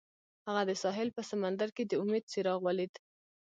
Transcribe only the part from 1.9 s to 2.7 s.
امید څراغ